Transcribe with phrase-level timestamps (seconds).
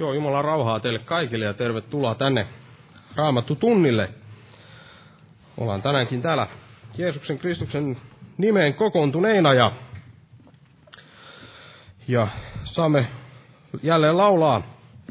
[0.00, 2.46] Joo, Jumalan rauhaa teille kaikille ja tervetuloa tänne
[3.16, 4.08] Raamattu tunnille.
[5.56, 6.46] Ollaan tänäänkin täällä
[6.98, 7.96] Jeesuksen Kristuksen
[8.38, 9.72] nimeen kokoontuneina ja,
[12.08, 12.28] ja
[12.64, 13.06] saamme
[13.82, 14.62] jälleen laulaa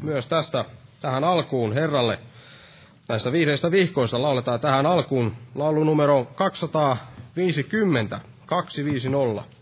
[0.02, 0.64] myös tästä
[1.00, 2.18] tähän alkuun Herralle.
[3.08, 9.59] Näistä vihreistä vihkoista lauletaan tähän alkuun laulu numero 250, 250.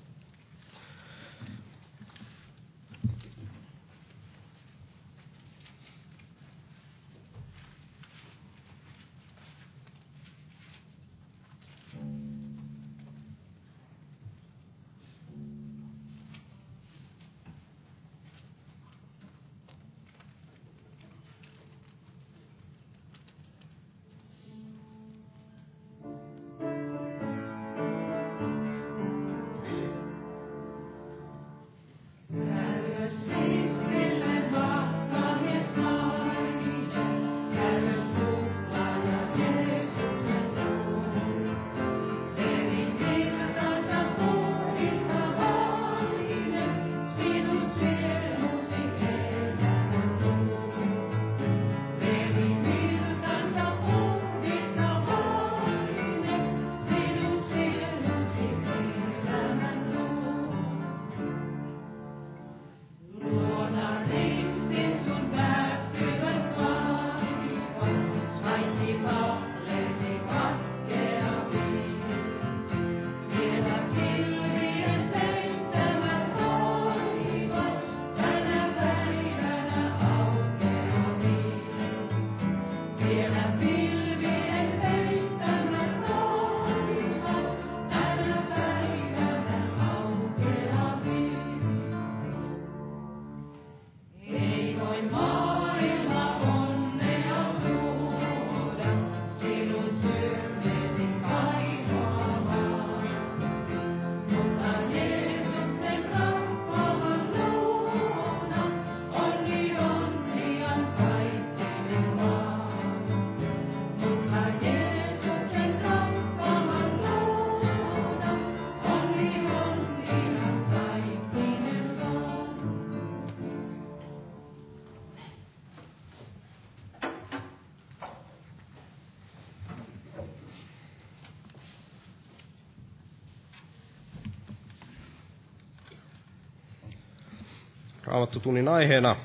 [138.18, 139.16] Raamattutunnin aiheena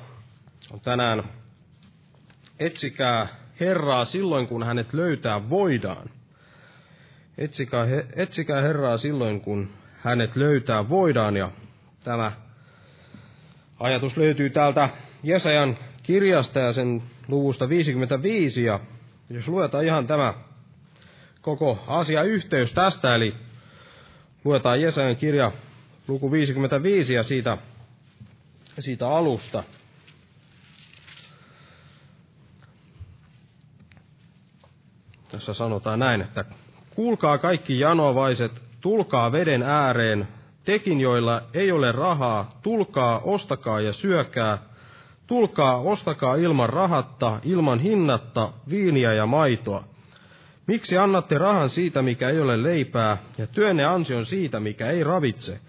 [0.70, 1.24] on tänään
[2.58, 3.26] Etsikää
[3.60, 6.10] Herraa silloin, kun hänet löytää voidaan.
[7.38, 7.86] Etsikää,
[8.16, 9.70] etsikää Herraa silloin, kun
[10.02, 11.36] hänet löytää voidaan.
[11.36, 11.50] Ja
[12.04, 12.32] tämä
[13.80, 14.88] ajatus löytyy täältä
[15.22, 18.64] Jesajan kirjasta ja sen luvusta 55.
[18.64, 18.80] Ja
[19.30, 20.34] jos luetaan ihan tämä
[21.40, 23.34] koko asia yhteys tästä, eli
[24.44, 25.52] luetaan Jesajan kirja
[26.08, 27.58] luku 55 ja siitä
[28.82, 29.64] siitä alusta.
[35.28, 36.44] Tässä sanotaan näin, että
[36.94, 40.28] kuulkaa kaikki janovaiset, tulkaa veden ääreen,
[40.64, 44.58] tekin joilla ei ole rahaa, tulkaa, ostakaa ja syökää,
[45.26, 49.84] tulkaa, ostakaa ilman rahatta, ilman hinnatta, viiniä ja maitoa.
[50.66, 55.60] Miksi annatte rahan siitä, mikä ei ole leipää, ja työnne ansion siitä, mikä ei ravitse?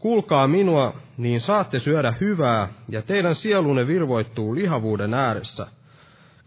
[0.00, 5.66] Kuulkaa minua, niin saatte syödä hyvää, ja teidän sielunne virvoittuu lihavuuden ääressä.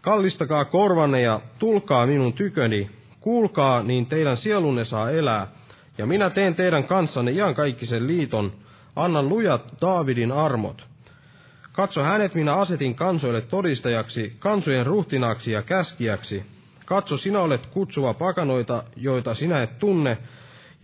[0.00, 5.46] Kallistakaa korvanne ja tulkaa minun tyköni, kuulkaa, niin teidän sielunne saa elää,
[5.98, 8.52] ja minä teen teidän kanssanne iankaikkisen liiton,
[8.96, 10.86] annan lujat Daavidin armot.
[11.72, 16.42] Katso hänet minä asetin kansoille todistajaksi, kansojen ruhtinaaksi ja käskiäksi.
[16.84, 20.18] Katso, sinä olet kutsuva pakanoita, joita sinä et tunne,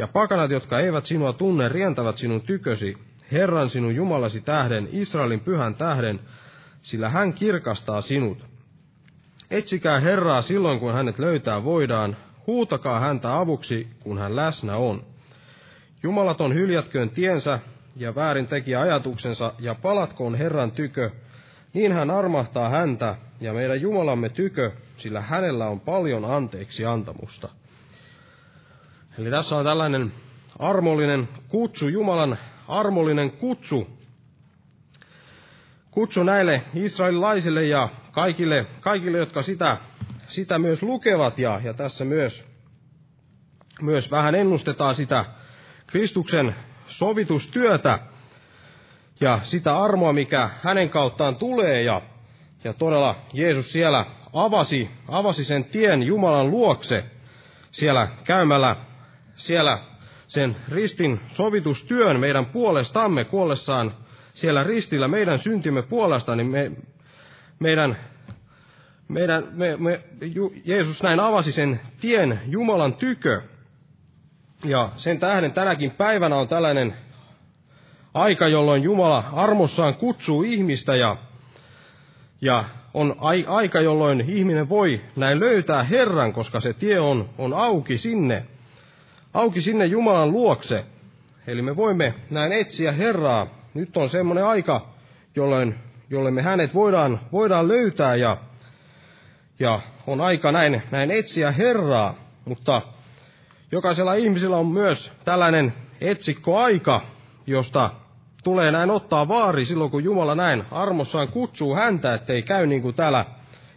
[0.01, 2.97] ja pakanat, jotka eivät sinua tunne, rientävät sinun tykösi,
[3.33, 6.21] Herran sinun Jumalasi tähden, Israelin pyhän tähden,
[6.83, 8.47] sillä hän kirkastaa sinut.
[9.51, 12.17] Etsikää Herraa silloin, kun hänet löytää voidaan,
[12.47, 15.03] huutakaa häntä avuksi, kun hän läsnä on.
[16.03, 17.59] Jumalaton hyljätköön tiensä
[17.97, 21.11] ja väärin teki ajatuksensa, ja palatkoon Herran tykö,
[21.73, 27.60] niin hän armahtaa häntä ja meidän Jumalamme tykö, sillä hänellä on paljon anteeksi antamusta.
[29.19, 30.13] Eli tässä on tällainen
[30.59, 32.39] armollinen kutsu, Jumalan
[32.69, 33.89] armollinen kutsu,
[35.91, 39.77] kutsu näille israelilaisille ja kaikille, kaikille jotka sitä,
[40.27, 41.39] sitä myös lukevat.
[41.39, 42.45] Ja, ja tässä myös,
[43.83, 45.25] myös vähän ennustetaan sitä
[45.87, 46.55] Kristuksen
[46.87, 47.99] sovitustyötä
[49.21, 51.83] ja sitä armoa, mikä hänen kauttaan tulee.
[51.83, 52.03] Ja,
[52.65, 57.05] Ja todella Jeesus siellä avasi, avasi sen tien Jumalan luokse
[57.71, 58.77] siellä käymällä
[59.41, 59.79] siellä
[60.27, 63.95] sen ristin sovitustyön meidän puolestamme kuollessaan
[64.35, 66.73] siellä ristillä meidän syntimme puolesta, niin me,
[67.59, 67.97] meidän,
[69.09, 70.01] meidän, me, me,
[70.65, 73.43] Jeesus näin avasi sen tien Jumalan tykö.
[74.65, 76.95] Ja sen tähden tänäkin päivänä on tällainen
[78.15, 81.17] aika, jolloin Jumala armossaan kutsuu ihmistä ja,
[82.41, 87.55] ja on ai, aika, jolloin ihminen voi näin löytää Herran, koska se tie on, on
[87.55, 88.47] auki sinne,
[89.35, 90.85] auki sinne Jumalan luokse.
[91.47, 93.47] Eli me voimme näin etsiä Herraa.
[93.75, 94.87] Nyt on semmoinen aika,
[95.37, 95.75] jolloin,
[96.11, 98.37] jolloin me hänet voidaan, voidaan löytää ja,
[99.59, 102.15] ja on aika näin, näin etsiä Herraa.
[102.45, 102.83] Mutta
[103.73, 107.03] jokaisella ihmisellä on myös tällainen etsikkoaika,
[107.47, 107.91] josta
[108.45, 112.95] tulee näin ottaa vaari silloin, kun Jumala näin armossaan kutsuu häntä, ettei käy niin kuin
[112.95, 113.25] täällä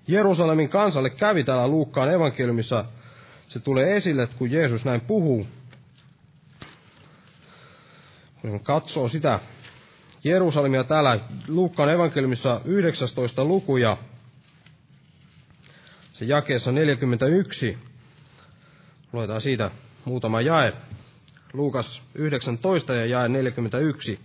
[0.08, 2.86] Jerusalemin kansalle kävi täällä Luukkaan evankeliumissa.
[3.48, 5.48] Se tulee esille, että kun Jeesus näin puhuu,
[8.42, 9.40] kun katsoo sitä
[10.24, 13.46] Jerusalemia täällä Luukkaan evankeliumissa 19.
[13.46, 13.98] luku ja
[16.14, 17.78] se jakeessa 41.
[19.14, 19.72] Luetaan siitä
[20.06, 20.74] muutama jae.
[21.54, 24.20] Luukas 19 ja jae 41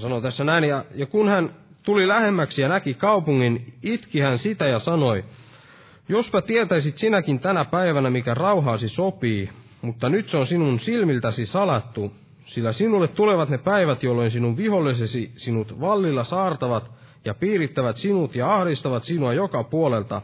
[0.00, 4.66] sanoo tässä näin, ja, ja kun hän tuli lähemmäksi ja näki kaupungin, itki hän sitä
[4.66, 5.24] ja sanoi,
[6.08, 9.50] jospa tietäisit sinäkin tänä päivänä, mikä rauhaasi sopii,
[9.82, 12.12] mutta nyt se on sinun silmiltäsi salattu,
[12.46, 16.90] sillä sinulle tulevat ne päivät, jolloin sinun vihollisesi sinut vallilla saartavat
[17.24, 20.22] ja piirittävät sinut ja ahdistavat sinua joka puolelta,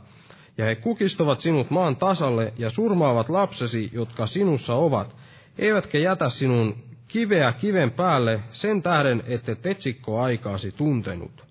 [0.59, 5.17] ja he kukistavat sinut maan tasalle ja surmaavat lapsesi, jotka sinussa ovat,
[5.59, 6.77] eivätkä jätä sinun
[7.09, 11.45] kiveä kiven päälle sen tähden, ette etsikko aikaasi tuntenut.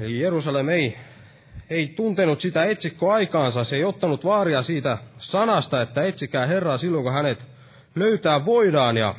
[0.00, 0.96] Eli Jerusalem ei,
[1.70, 7.12] ei tuntenut sitä etsikkoaikaansa, se ei ottanut vaaria siitä sanasta, että etsikää Herraa silloin, kun
[7.12, 7.46] hänet
[7.94, 9.14] löytää voidaan, ja,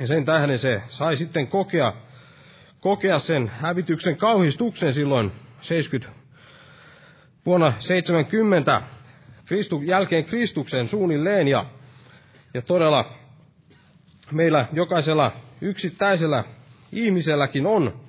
[0.00, 1.92] ja sen tähden se sai sitten kokea,
[2.80, 6.18] kokea sen hävityksen kauhistuksen silloin 70,
[7.46, 8.82] vuonna 70
[9.44, 11.64] Kristu, jälkeen Kristuksen suunnilleen, ja
[12.54, 13.14] ja todella
[14.32, 16.44] meillä jokaisella yksittäisellä
[16.92, 18.00] ihmiselläkin on,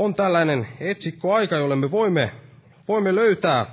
[0.00, 2.30] on tällainen etsikkoaika, jolle me voimme,
[2.88, 3.66] voimme löytää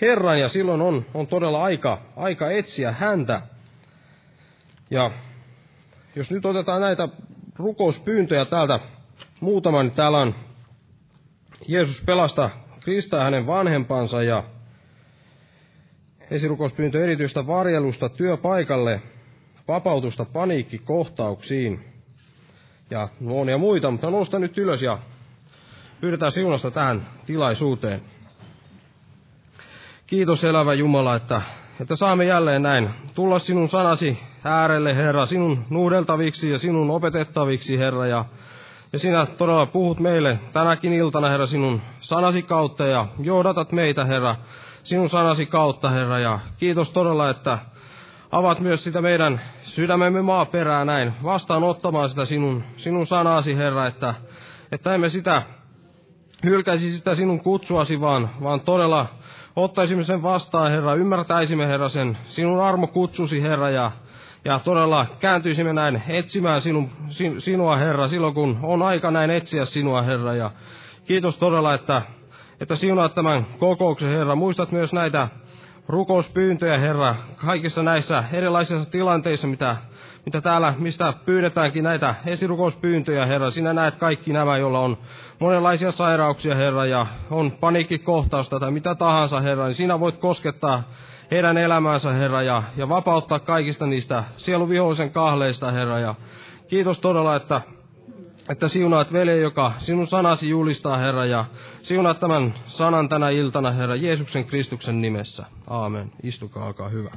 [0.00, 3.42] Herran ja silloin on, on todella aika, aika etsiä häntä.
[4.90, 5.10] Ja
[6.16, 7.08] jos nyt otetaan näitä
[7.56, 8.80] rukouspyyntöjä täältä
[9.40, 10.34] muutama, niin täällä on
[11.68, 14.44] Jeesus pelasta Krista hänen vanhempansa ja
[16.30, 19.02] esirukouspyyntö erityistä varjelusta työpaikalle,
[19.68, 21.84] vapautusta paniikkikohtauksiin
[22.90, 24.98] ja monia muita, mutta nosta nyt ylös ja
[26.00, 28.02] pyydetään siunasta tähän tilaisuuteen.
[30.06, 31.42] Kiitos elävä Jumala, että,
[31.80, 38.06] että saamme jälleen näin tulla sinun sanasi äärelle, Herra, sinun nuudeltaviksi ja sinun opetettaviksi, Herra,
[38.06, 38.24] ja,
[38.92, 44.36] ja sinä todella puhut meille tänäkin iltana, Herra, sinun sanasi kautta ja johdatat meitä, Herra,
[44.82, 47.58] sinun sanasi kautta, Herra, ja kiitos todella, että
[48.30, 54.14] avaat myös sitä meidän sydämemme maaperää näin, vastaanottamaan sitä sinun, sinun sanasi, Herra, että,
[54.72, 55.42] että emme sitä
[56.44, 59.06] hylkäisi sitä sinun kutsuasi, vaan, vaan todella
[59.56, 62.18] ottaisimme sen vastaan, Herra, ymmärtäisimme, Herra, sen.
[62.24, 63.92] Sinun armo kutsusi, Herra, ja,
[64.44, 66.90] ja todella kääntyisimme näin etsimään sinun,
[67.38, 70.50] sinua, Herra, silloin kun on aika näin etsiä sinua, Herra, ja
[71.04, 72.02] kiitos todella, että
[72.60, 74.34] että siunaat tämän kokouksen, Herra.
[74.34, 75.28] Muistat myös näitä
[75.88, 79.76] rukouspyyntöjä, Herra, kaikissa näissä erilaisissa tilanteissa, mitä,
[80.26, 83.50] mitä täällä, mistä pyydetäänkin näitä esirukouspyyntöjä, Herra.
[83.50, 84.98] Sinä näet kaikki nämä, joilla on
[85.38, 90.82] monenlaisia sairauksia, Herra, ja on paniikkikohtausta tai mitä tahansa, Herra, niin sinä voit koskettaa
[91.30, 96.14] heidän elämäänsä, Herra, ja, ja vapauttaa kaikista niistä sieluvihollisen kahleista, Herra, ja
[96.68, 97.60] kiitos todella, että
[98.50, 101.44] että siunaat veli, joka sinun sanasi julistaa, Herra, ja
[101.82, 105.46] siunaat tämän sanan tänä iltana, Herra, Jeesuksen Kristuksen nimessä.
[105.66, 106.12] Aamen.
[106.22, 107.10] Istukaa, alkaa hyvä.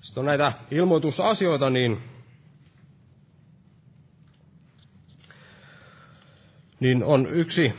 [0.00, 2.02] Sitten on näitä ilmoitusasioita, niin,
[6.80, 7.72] niin on yksi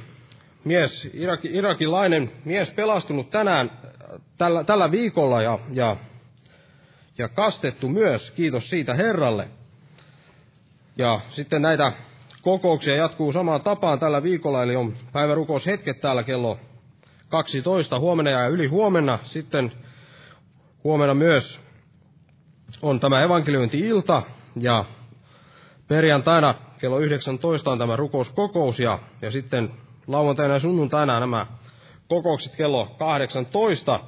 [0.64, 3.72] mies, iraki, irakilainen mies pelastunut tänään,
[4.38, 5.98] tällä, tällä viikolla ja, ja,
[7.18, 9.50] ja kastettu myös, kiitos siitä Herralle.
[10.98, 11.94] Ja sitten näitä
[12.46, 16.58] kokouksia jatkuu samaan tapaan tällä viikolla, eli on päivärukoushetket täällä kello
[17.30, 19.20] 12 huomenna ja yli huomenna.
[19.24, 19.72] Sitten
[20.84, 21.62] huomenna myös
[22.82, 24.24] on tämä evankeliointi-ilta
[24.56, 24.86] ja
[25.88, 29.72] perjantaina kello 19 on tämä rukouskokous ja, ja sitten
[30.08, 31.48] lauantaina ja sunnuntaina nämä
[32.08, 34.00] kokoukset kello 18.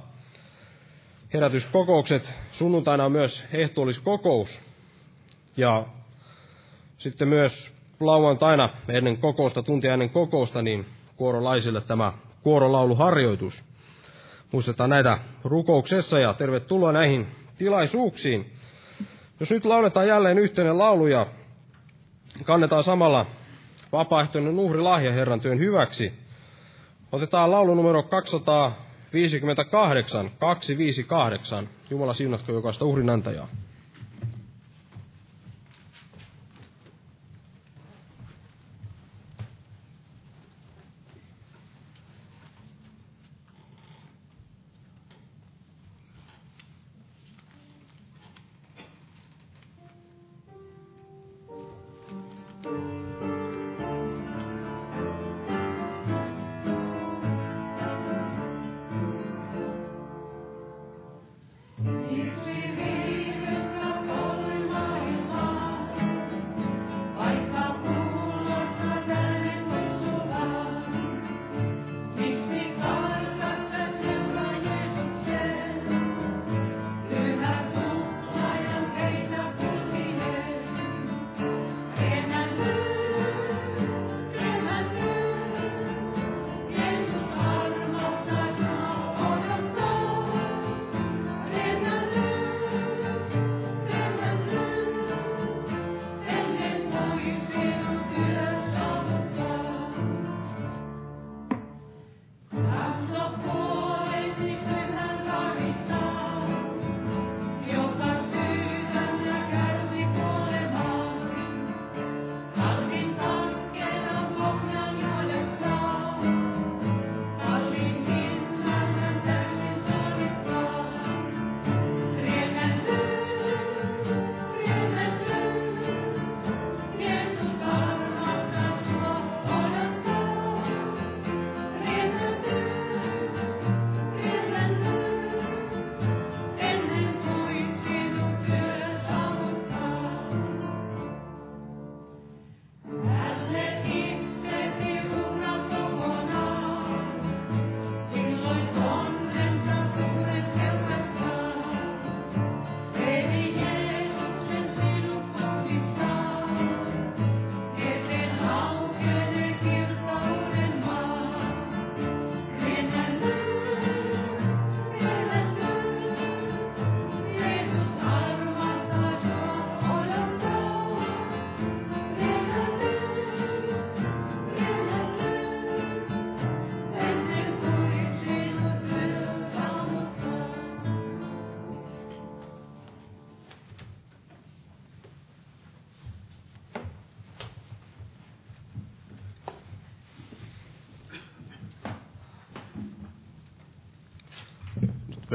[1.34, 2.34] Herätyskokoukset.
[2.52, 4.62] Sunnuntaina on myös ehtoolliskokous.
[5.58, 5.86] Ja
[6.98, 13.66] sitten myös lauantaina ennen kokousta, tuntia ennen kokousta, niin kuorolaisille tämä kuorolauluharjoitus.
[14.52, 18.52] Muistetaan näitä rukouksessa ja tervetuloa näihin tilaisuuksiin.
[19.40, 21.28] Jos nyt lauletaan jälleen yhteinen laulu ja
[22.44, 23.26] kannetaan samalla
[23.92, 26.14] vapaaehtoinen uhrilahja Herran työn hyväksi,
[27.12, 31.70] otetaan laulu numero 258, 258.
[31.90, 33.48] Jumala siunatko jokaista uhrinantajaa.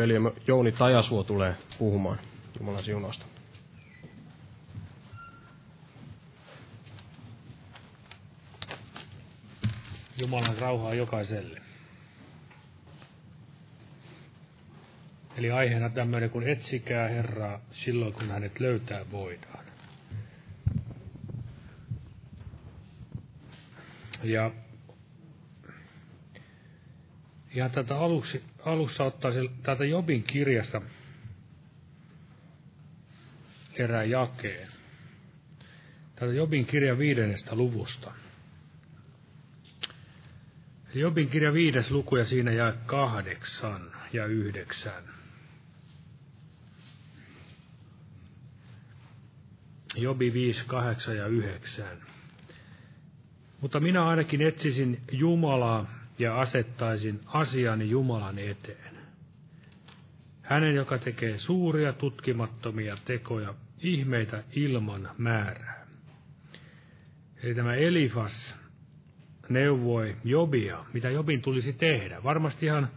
[0.02, 2.18] Veljemme Jouni Tajasuo tulee puhumaan
[2.60, 3.24] Jumalan siunausta.
[10.20, 11.60] Jumalan rauhaa jokaiselle.
[15.36, 19.64] Eli aiheena tämmöinen, kun etsikää Herraa silloin, kun hänet löytää voidaan.
[24.22, 24.50] Ja
[27.54, 30.82] ihan tätä aluksi, alussa ottaisin täältä Jobin kirjasta
[33.74, 34.68] erään jakeen.
[36.16, 38.12] Täältä Jobin kirja viidennestä luvusta.
[40.94, 45.04] Jobin kirja viides luku ja siinä jää kahdeksan ja yhdeksän.
[49.96, 51.86] Jobi 5, 8 ja 9.
[53.60, 58.94] Mutta minä ainakin etsisin Jumalaa ja asettaisin asiani Jumalan eteen.
[60.42, 65.86] Hänen, joka tekee suuria tutkimattomia tekoja, ihmeitä ilman määrää.
[67.42, 68.56] Eli tämä Elifas
[69.48, 72.22] neuvoi Jobia, mitä Jobin tulisi tehdä.
[72.22, 72.88] Varmasti ihan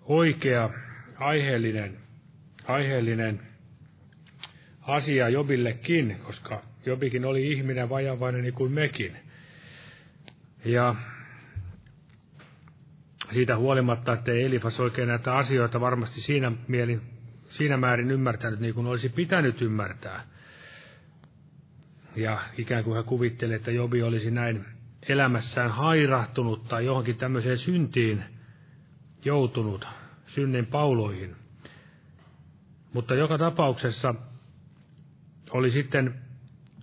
[0.00, 0.70] oikea,
[1.18, 1.98] aiheellinen,
[2.64, 3.40] aiheellinen
[4.80, 9.16] asia Jobillekin, koska Jobikin oli ihminen vajavainen niin kuin mekin.
[10.64, 10.94] Ja
[13.32, 17.00] siitä huolimatta, että Elifas oikein näitä asioita varmasti siinä mielin
[17.48, 20.24] siinä määrin ymmärtänyt niin kuin olisi pitänyt ymmärtää.
[22.16, 24.64] Ja ikään kuin hän kuvitteli, että Jobi olisi näin
[25.08, 28.24] elämässään hairahtunut tai johonkin tämmöiseen syntiin
[29.24, 29.88] joutunut,
[30.26, 31.36] synnin pauloihin.
[32.92, 34.14] Mutta joka tapauksessa
[35.50, 36.14] oli sitten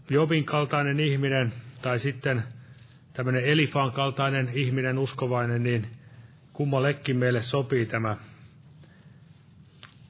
[0.09, 2.43] Jobin kaltainen ihminen tai sitten
[3.13, 5.87] tämmöinen Elifan kaltainen ihminen uskovainen, niin
[6.59, 8.17] kummallekin meille sopii tämä,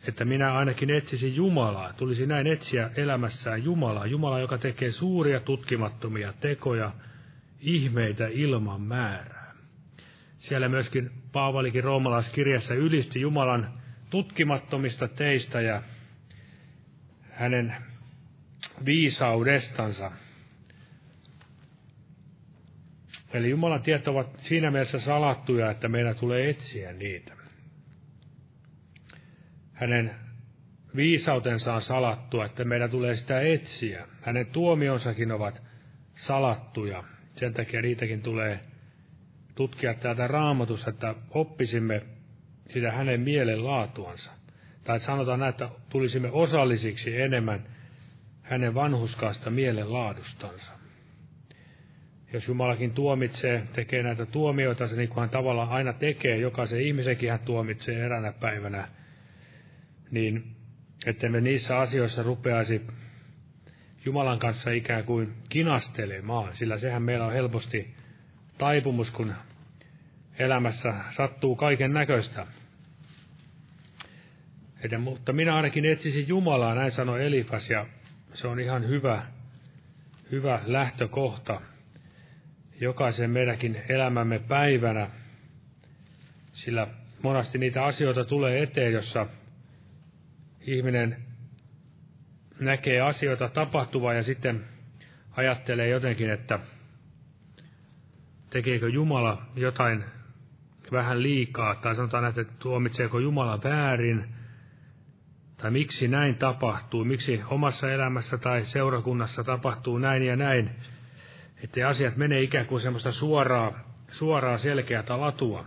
[0.07, 1.93] että minä ainakin etsisin Jumalaa.
[1.93, 4.05] Tulisi näin etsiä elämässään Jumalaa.
[4.05, 6.91] Jumala, joka tekee suuria tutkimattomia tekoja,
[7.59, 9.55] ihmeitä ilman määrää.
[10.37, 15.81] Siellä myöskin Paavalikin roomalaiskirjassa ylisti Jumalan tutkimattomista teistä ja
[17.31, 17.75] hänen
[18.85, 20.11] viisaudestansa.
[23.33, 27.33] Eli Jumalan tiet ovat siinä mielessä salattuja, että meidän tulee etsiä niitä.
[29.73, 30.11] Hänen
[30.95, 34.07] viisautensa on salattua, että meidän tulee sitä etsiä.
[34.21, 35.61] Hänen tuomionsakin ovat
[36.15, 37.03] salattuja.
[37.35, 38.59] Sen takia niitäkin tulee
[39.55, 42.01] tutkia täältä raamatussa, että oppisimme
[42.69, 44.31] sitä hänen mielenlaatuansa.
[44.83, 47.63] Tai sanotaan näin, että tulisimme osallisiksi enemmän
[48.41, 50.78] hänen vanhuskaasta mielenlaadustansa.
[52.33, 57.31] Jos Jumalakin tuomitsee, tekee näitä tuomioita, se niin kuin hän tavallaan aina tekee, jokaisen ihmisenkin
[57.31, 58.87] hän tuomitsee eränä päivänä,
[60.11, 60.55] niin
[61.05, 62.87] että me niissä asioissa rupeaisi
[64.05, 67.93] Jumalan kanssa ikään kuin kinastelemaan, sillä sehän meillä on helposti
[68.57, 69.33] taipumus, kun
[70.39, 72.47] elämässä sattuu kaiken näköistä.
[74.99, 77.85] Mutta minä ainakin etsisin Jumalaa, näin sanoi Elifas, ja
[78.33, 79.25] se on ihan hyvä,
[80.31, 81.61] hyvä lähtökohta
[82.81, 85.09] jokaisen meidänkin elämämme päivänä,
[86.51, 86.87] sillä
[87.23, 89.27] monasti niitä asioita tulee eteen, jossa
[90.61, 91.17] ihminen
[92.59, 94.65] näkee asioita tapahtuvan ja sitten
[95.31, 96.59] ajattelee jotenkin, että
[98.49, 100.03] tekeekö Jumala jotain
[100.91, 104.25] vähän liikaa, tai sanotaan, että tuomitseeko Jumala väärin,
[105.57, 110.71] tai miksi näin tapahtuu, miksi omassa elämässä tai seurakunnassa tapahtuu näin ja näin,
[111.63, 113.79] ettei asiat mene ikään kuin semmoista suoraa,
[114.11, 115.65] suoraa selkeää latua.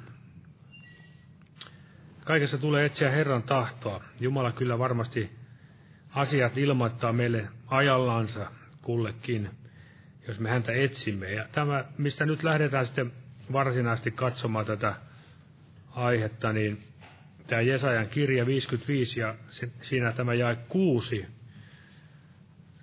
[2.24, 4.04] Kaikessa tulee etsiä Herran tahtoa.
[4.20, 5.30] Jumala kyllä varmasti
[6.10, 8.50] asiat ilmoittaa meille ajallansa
[8.82, 9.50] kullekin,
[10.28, 11.32] jos me häntä etsimme.
[11.32, 13.12] Ja tämä, mistä nyt lähdetään sitten
[13.52, 14.94] varsinaisesti katsomaan tätä
[15.90, 16.82] aihetta, niin
[17.46, 19.34] tämä Jesajan kirja 55 ja
[19.80, 21.26] siinä tämä jae 6.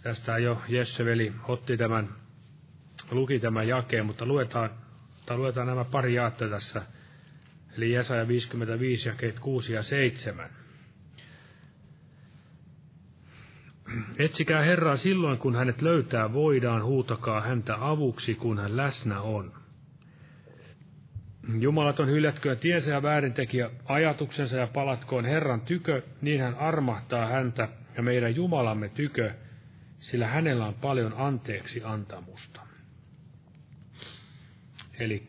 [0.04, 2.10] Tästä jo Jesseveli otti tämän,
[3.15, 4.69] luki tämän jakeen, mutta luetaan,
[5.26, 6.82] tai luetaan nämä pari jaetta tässä.
[7.78, 10.50] Eli Jesaja 55 jakeet 6 ja 7.
[14.17, 19.54] Etsikää Herraa silloin, kun hänet löytää voidaan, huutakaa häntä avuksi, kun hän läsnä on.
[21.60, 28.04] Jumalaton hyljätköön tiensä ja väärintekijä ajatuksensa ja palatkoon Herran tykö, niin hän armahtaa häntä ja
[28.04, 29.34] meidän Jumalamme tykö,
[30.00, 32.68] sillä hänellä on paljon anteeksi antamusta.
[34.99, 35.27] Eli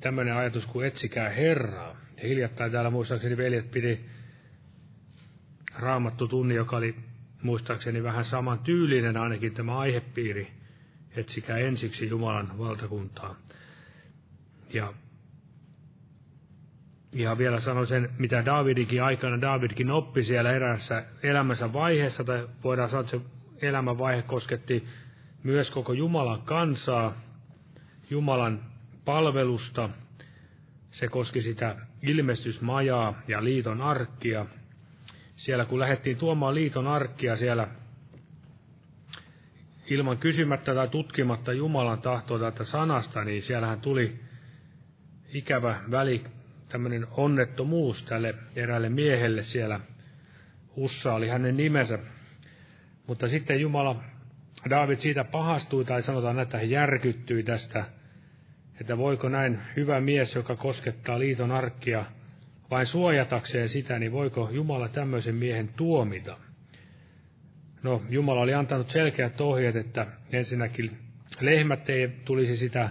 [0.00, 1.96] tämmöinen ajatus kuin etsikää Herraa.
[2.22, 4.06] Ja hiljattain täällä muistaakseni veljet piti
[5.78, 6.96] raamattu tunni, joka oli
[7.42, 10.48] muistaakseni vähän saman tyylinen ainakin tämä aihepiiri,
[11.16, 13.36] etsikää ensiksi Jumalan valtakuntaa.
[14.72, 14.92] Ja,
[17.12, 22.88] ja vielä sanon sen, mitä Davidikin aikana, Davidkin oppi siellä erässä elämänsä vaiheessa, tai voidaan
[22.88, 23.20] sanoa, että se
[23.66, 24.84] elämänvaihe kosketti
[25.42, 27.14] myös koko Jumalan kansaa,
[28.10, 28.75] Jumalan
[29.06, 29.90] palvelusta,
[30.90, 34.46] se koski sitä ilmestysmajaa ja liiton arkkia,
[35.36, 37.68] siellä kun lähdettiin tuomaan liiton arkkia siellä
[39.86, 44.20] ilman kysymättä tai tutkimatta Jumalan tahtoa tätä sanasta, niin siellähän tuli
[45.34, 46.24] ikävä väli,
[46.68, 49.80] tämmöinen onnettomuus tälle eräälle miehelle siellä.
[50.76, 51.98] Ussa oli hänen nimensä.
[53.06, 54.02] Mutta sitten Jumala,
[54.70, 57.84] David siitä pahastui, tai sanotaan, että hän järkyttyi tästä,
[58.80, 62.04] että voiko näin hyvä mies, joka koskettaa liiton arkkia,
[62.70, 66.36] vain suojatakseen sitä, niin voiko Jumala tämmöisen miehen tuomita?
[67.82, 70.98] No, Jumala oli antanut selkeät ohjeet, että ensinnäkin
[71.40, 72.90] lehmät ei tulisi sitä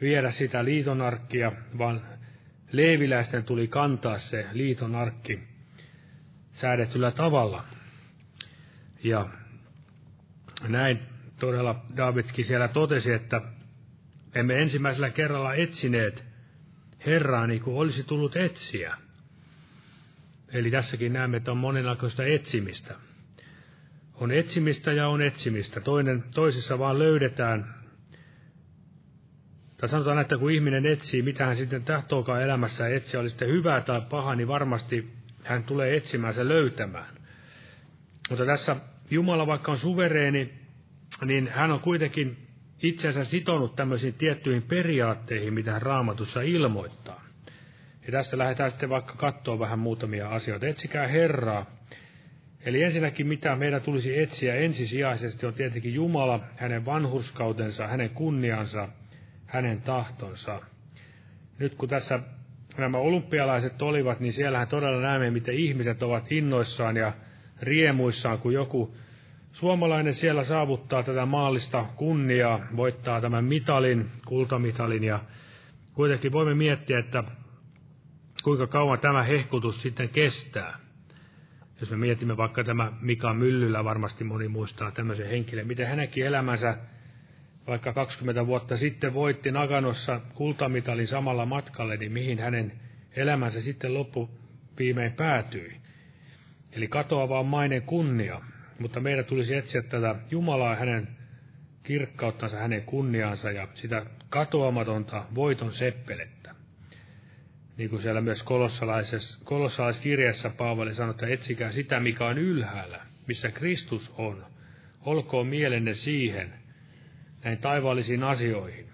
[0.00, 2.02] viedä sitä liitonarkkia, vaan
[2.72, 5.40] leiviläisten tuli kantaa se liitonarkki
[6.50, 7.64] säädetyllä tavalla.
[9.04, 9.28] Ja
[10.68, 10.98] näin
[11.40, 13.40] todella Davidkin siellä totesi, että
[14.34, 16.24] emme ensimmäisellä kerralla etsineet
[17.06, 18.96] Herraa niin kuin olisi tullut etsiä.
[20.52, 22.94] Eli tässäkin näemme, että on monenlaista etsimistä.
[24.14, 25.80] On etsimistä ja on etsimistä.
[25.80, 27.74] Toinen, toisissa vaan löydetään.
[29.76, 33.80] Tai sanotaan, että kun ihminen etsii, mitä hän sitten tahtookaan elämässä etsiä, oli sitten hyvää
[33.80, 35.12] tai paha, niin varmasti
[35.44, 37.14] hän tulee etsimään se löytämään.
[38.30, 38.76] Mutta tässä
[39.10, 40.54] Jumala, vaikka on suvereeni,
[41.24, 42.43] niin hän on kuitenkin
[42.84, 47.24] itseänsä sitonut tämmöisiin tiettyihin periaatteihin, mitä hän raamatussa ilmoittaa.
[48.06, 50.66] Ja tästä lähdetään sitten vaikka katsoa vähän muutamia asioita.
[50.66, 51.66] Etsikää Herraa.
[52.64, 58.88] Eli ensinnäkin mitä meidän tulisi etsiä ensisijaisesti on tietenkin Jumala, hänen vanhurskautensa, hänen kunniansa,
[59.46, 60.60] hänen tahtonsa.
[61.58, 62.20] Nyt kun tässä
[62.78, 67.12] nämä olympialaiset olivat, niin siellähän todella näemme, miten ihmiset ovat innoissaan ja
[67.60, 68.94] riemuissaan, kun joku
[69.54, 75.20] suomalainen siellä saavuttaa tätä maallista kunniaa, voittaa tämän mitalin, kultamitalin, ja
[75.92, 77.24] kuitenkin voimme miettiä, että
[78.44, 80.78] kuinka kauan tämä hehkutus sitten kestää.
[81.80, 86.78] Jos me mietimme vaikka tämä Mika Myllylä, varmasti moni muistaa tämmöisen henkilön, miten hänenkin elämänsä
[87.66, 92.72] vaikka 20 vuotta sitten voitti Naganossa kultamitalin samalla matkalle, niin mihin hänen
[93.16, 94.30] elämänsä sitten loppu
[94.78, 95.76] viimein päätyi.
[96.72, 98.40] Eli katoava on mainen kunnia,
[98.78, 101.08] mutta meidän tulisi etsiä tätä Jumalaa hänen
[101.82, 106.54] kirkkauttansa, hänen kunniansa ja sitä katoamatonta voiton seppelettä.
[107.76, 108.44] Niin kuin siellä myös
[109.44, 114.46] kolossalaiskirjassa Paavali sanoi, että etsikää sitä, mikä on ylhäällä, missä Kristus on.
[115.00, 116.52] Olkoon mielenne siihen,
[117.44, 118.86] näin taivaallisiin asioihin.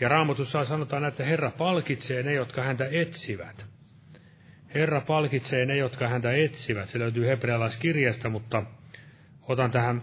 [0.00, 3.66] Ja Raamatussa sanotaan, että Herra palkitsee ne, jotka häntä etsivät.
[4.74, 6.88] Herra palkitsee ne, jotka häntä etsivät.
[6.88, 8.62] Se löytyy hebrealaiskirjasta, mutta
[9.48, 10.02] otan tähän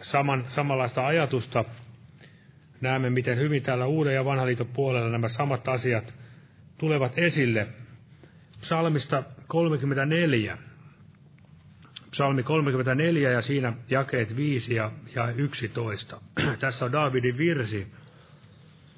[0.00, 1.64] saman, samanlaista ajatusta.
[2.80, 6.14] Näemme, miten hyvin täällä Uuden ja Vanhan liiton puolella nämä samat asiat
[6.78, 7.68] tulevat esille.
[8.60, 10.58] Psalmista 34.
[12.10, 16.20] Psalmi 34 ja siinä jakeet 5 ja, ja 11.
[16.60, 17.86] Tässä on Daavidin virsi.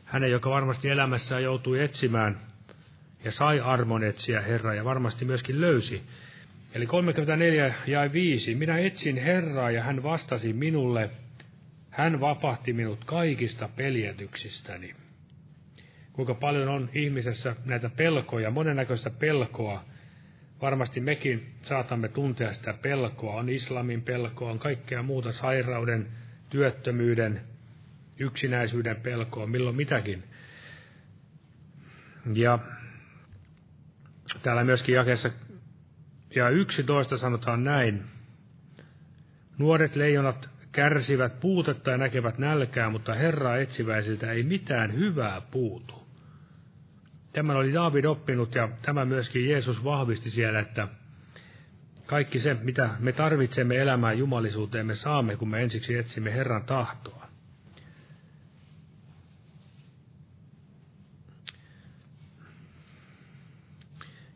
[0.05, 2.41] Hänen, joka varmasti elämässään joutui etsimään
[3.25, 6.03] ja sai armon etsiä Herraa ja varmasti myöskin löysi.
[6.75, 8.55] Eli 34 ja 5.
[8.55, 11.11] Minä etsin Herraa ja hän vastasi minulle.
[11.91, 14.95] Hän vapahti minut kaikista peljätyksistäni.
[16.13, 19.85] Kuinka paljon on ihmisessä näitä pelkoja, monennäköistä pelkoa.
[20.63, 23.35] Varmasti mekin saatamme tuntea sitä pelkoa.
[23.35, 26.07] On islamin pelkoa, on kaikkea muuta sairauden,
[26.51, 27.41] työttömyyden,
[28.19, 30.25] yksinäisyyden pelkoa, milloin mitäkin.
[32.35, 32.59] Ja
[34.43, 35.31] Täällä myöskin jakeessa
[36.35, 38.05] ja 11 sanotaan näin.
[39.59, 46.09] Nuoret leijonat kärsivät puutetta ja näkevät nälkää, mutta Herraa etsiväisiltä ei mitään hyvää puutu.
[47.33, 50.89] Tämän oli David oppinut ja tämä myöskin Jeesus vahvisti siellä, että
[52.07, 57.29] kaikki se, mitä me tarvitsemme elämään jumalisuuteen, me saamme, kun me ensiksi etsimme Herran tahtoa.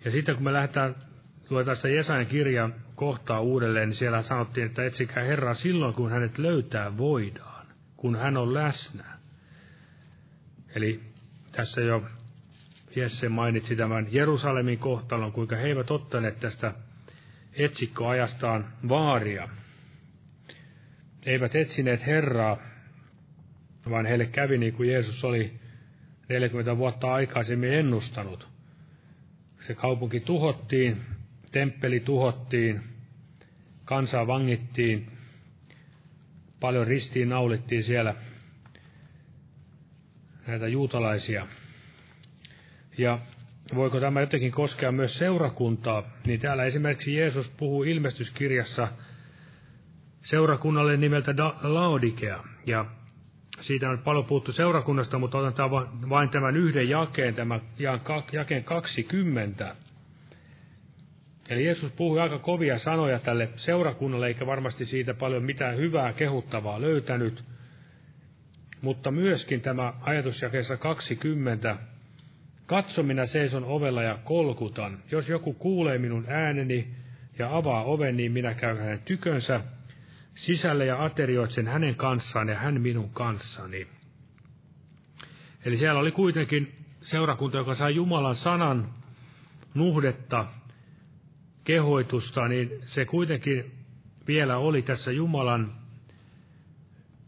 [0.04, 0.94] Ja sitten kun me lähdetään,
[1.52, 6.38] luetaan sitä Jesajan kirjan kohtaa uudelleen, niin siellä sanottiin, että etsikää Herraa silloin, kun hänet
[6.38, 9.04] löytää voidaan, kun hän on läsnä.
[10.74, 11.00] Eli
[11.52, 12.06] tässä jo
[12.96, 16.74] Jesse mainitsi tämän Jerusalemin kohtalon, kuinka he eivät ottaneet tästä
[17.52, 19.48] etsikkoajastaan vaaria.
[21.26, 22.58] Eivät etsineet Herraa,
[23.90, 25.60] vaan heille kävi niin kuin Jeesus oli
[26.28, 28.52] 40 vuotta aikaisemmin ennustanut
[29.66, 31.00] se kaupunki tuhottiin,
[31.52, 32.80] temppeli tuhottiin,
[33.84, 35.06] kansaa vangittiin,
[36.60, 38.14] paljon ristiin naulittiin siellä
[40.46, 41.46] näitä juutalaisia.
[42.98, 43.18] Ja
[43.74, 48.88] voiko tämä jotenkin koskea myös seurakuntaa, niin täällä esimerkiksi Jeesus puhuu ilmestyskirjassa
[50.22, 52.44] seurakunnalle nimeltä Laodikea.
[52.66, 52.84] Ja
[53.60, 55.70] siitä on paljon puhuttu seurakunnasta, mutta otetaan
[56.08, 57.60] vain tämän yhden jakeen, tämän
[58.32, 59.76] jakeen 20.
[61.50, 66.80] Eli Jeesus puhui aika kovia sanoja tälle seurakunnalle, eikä varmasti siitä paljon mitään hyvää kehuttavaa
[66.80, 67.44] löytänyt.
[68.80, 71.76] Mutta myöskin tämä ajatusjakeessa 20.
[72.66, 74.98] Katso, minä seison ovella ja kolkutan.
[75.10, 76.94] Jos joku kuulee minun ääneni
[77.38, 79.60] ja avaa oven, niin minä käyn hänen tykönsä
[80.34, 83.86] sisälle ja aterioitsen hänen kanssaan ja hän minun kanssani.
[85.64, 88.94] Eli siellä oli kuitenkin seurakunta, joka sai Jumalan sanan
[89.74, 90.46] nuhdetta,
[91.64, 93.72] kehoitusta, niin se kuitenkin
[94.26, 95.72] vielä oli tässä Jumalan,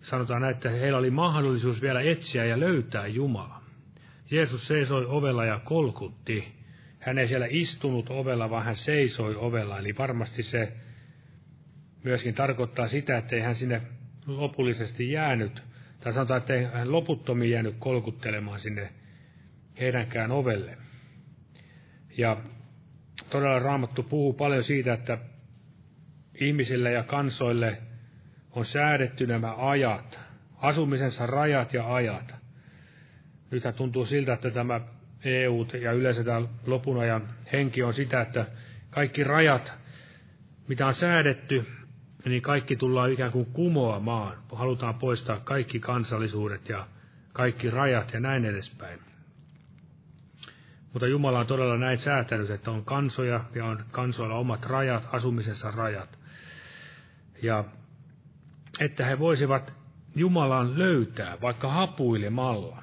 [0.01, 3.61] sanotaan näin, että heillä oli mahdollisuus vielä etsiä ja löytää Jumala.
[4.31, 6.55] Jeesus seisoi ovella ja kolkutti.
[6.99, 9.79] hän ei siellä istunut ovella, vaan hän seisoi ovella.
[9.79, 10.73] Eli varmasti se
[12.05, 13.83] myöskin tarkoittaa sitä, että ei hän sinne
[14.27, 15.63] lopullisesti jäänyt,
[16.01, 18.93] tai sanotaan, että ei hän loputtomiin jäänyt kolkuttelemaan sinne
[19.81, 20.79] heidänkään ovelle.
[22.19, 22.37] Ja
[23.31, 25.19] todella Raamattu puhuu paljon siitä, että
[26.41, 27.79] ihmisille ja kansoille
[28.51, 30.21] on säädetty nämä ajat,
[30.57, 32.35] asumisensa rajat ja ajat.
[33.51, 34.81] Nythän tuntuu siltä, että tämä
[35.25, 38.47] EU ja yleensä tämä lopun ajan henki on sitä, että
[38.91, 39.73] kaikki rajat,
[40.69, 41.67] mitä on säädetty,
[42.25, 44.39] niin kaikki tullaan ikään kuin kumoamaan.
[44.53, 46.87] Halutaan poistaa kaikki kansallisuudet ja
[47.33, 48.99] kaikki rajat ja näin edespäin.
[50.95, 55.71] Mutta Jumala on todella näin säätänyt, että on kansoja ja on kansoilla omat rajat, asumisensa
[55.71, 56.19] rajat.
[57.43, 57.65] Ja
[58.81, 59.73] että he voisivat
[60.17, 62.83] Jumalan löytää vaikka hapuilemalla.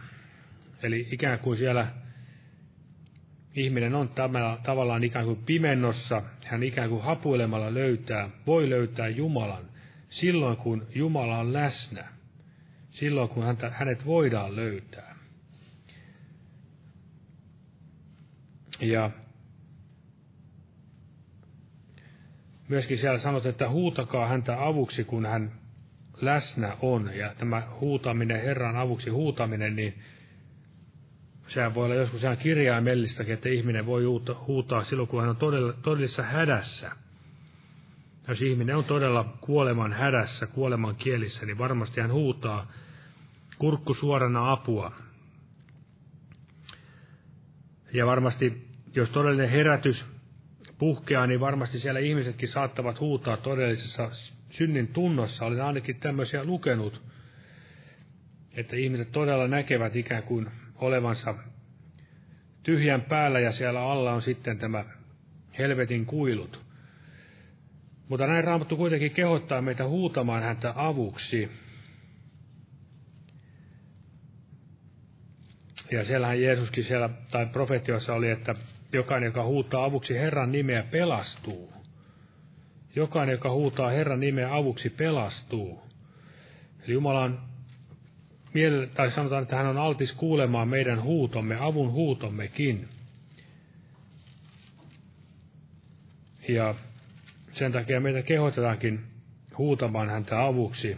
[0.84, 1.88] Eli ikään kuin siellä
[3.56, 4.10] ihminen on
[4.64, 9.66] tavallaan ikään kuin pimennossa, hän ikään kuin hapuilemalla löytää, voi löytää Jumalan
[10.10, 12.08] silloin, kun Jumala on läsnä,
[12.90, 15.11] silloin, kun häntä, hänet voidaan löytää.
[18.82, 19.12] Ja
[22.68, 25.52] myöskin siellä sanot, että huutakaa häntä avuksi, kun hän
[26.22, 27.12] läsnä on.
[27.16, 30.00] Ja tämä huutaminen, Herran avuksi huutaminen, niin
[31.48, 34.04] sehän voi olla joskus ihan kirjaimellistäkin, että ihminen voi
[34.48, 36.92] huutaa silloin, kun hän on todella, todellisessa hädässä.
[38.28, 42.72] Jos ihminen on todella kuoleman hädässä, kuoleman kielissä, niin varmasti hän huutaa
[43.58, 44.92] kurkku suorana apua.
[47.94, 50.06] Ja varmasti, jos todellinen herätys
[50.78, 54.12] puhkeaa, niin varmasti siellä ihmisetkin saattavat huutaa todellisessa
[54.50, 55.46] synnin tunnossa.
[55.46, 57.02] Olen ainakin tämmöisiä lukenut,
[58.54, 61.36] että ihmiset todella näkevät ikään kuin olevansa
[62.64, 64.86] tyhjän päällä ja siellä alla on sitten tämä
[65.58, 66.66] helvetin kuilut.
[68.10, 71.52] Mutta näin Raamattu kuitenkin kehottaa meitä huutamaan häntä avuksi.
[75.92, 78.56] Ja siellähän Jeesuskin siellä, tai profetiossa oli, että
[78.94, 81.74] jokainen, joka huutaa avuksi Herran nimeä, pelastuu.
[82.96, 85.82] Jokainen, joka huutaa Herran nimeä avuksi, pelastuu.
[86.84, 87.40] Eli Jumala on
[88.94, 92.88] tai sanotaan, että hän on altis kuulemaan meidän huutomme, avun huutommekin.
[96.48, 96.76] Ja
[97.52, 99.00] sen takia meitä kehotetaankin
[99.58, 100.98] huutamaan häntä avuksi.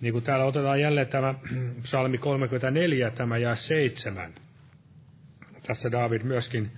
[0.00, 1.34] Niin kuin täällä otetaan jälleen tämä
[1.82, 4.34] psalmi 34, tämä ja 7.
[5.70, 6.70] Tässä David myöskin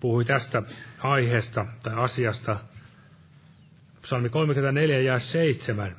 [0.00, 0.62] puhui tästä
[0.98, 2.56] aiheesta tai asiasta.
[4.02, 5.96] Psalmi 34 ja 7.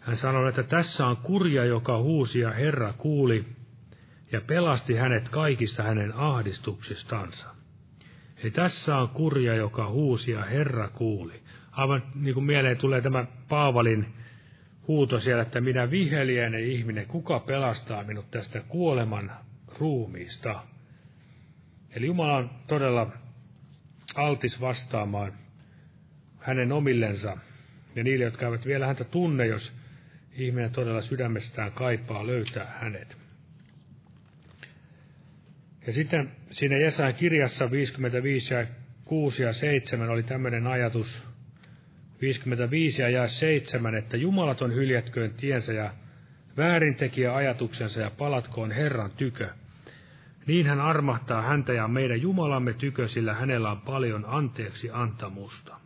[0.00, 3.44] Hän sanoi, että tässä on kurja, joka huusi ja Herra kuuli
[4.32, 7.46] ja pelasti hänet kaikista hänen ahdistuksistansa.
[8.42, 11.42] Eli tässä on kurja, joka huusi ja Herra kuuli.
[11.72, 14.06] Aivan niin kuin mieleen tulee tämä Paavalin
[14.88, 19.32] huuto siellä, että minä viheliäinen ihminen, kuka pelastaa minut tästä kuoleman
[19.78, 20.73] ruumiista.
[21.94, 23.12] Eli Jumala on todella
[24.14, 25.32] altis vastaamaan
[26.38, 27.38] hänen omillensa
[27.94, 29.72] ja niille, jotka eivät vielä häntä tunne, jos
[30.32, 33.16] ihminen todella sydämestään kaipaa löytää hänet.
[35.86, 38.66] Ja sitten siinä Jesajan kirjassa 55 ja
[39.04, 41.22] 6 ja 7 oli tämmöinen ajatus,
[42.20, 45.94] 55 ja 7, että jumalaton hyljätköön tiensä ja
[46.56, 49.48] väärintekijä ajatuksensa ja palatkoon Herran tykö.
[50.46, 55.76] Niin hän armahtaa häntä ja meidän Jumalamme tykö, sillä hänellä on paljon anteeksi antamusta.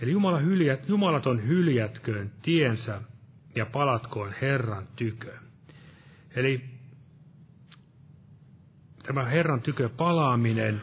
[0.00, 3.02] Eli Jumala hyljät, Jumalaton hyljätköön tiensä
[3.54, 5.32] ja palatkoon Herran tykö.
[6.36, 6.64] Eli
[9.02, 10.80] tämä Herran tykö palaaminen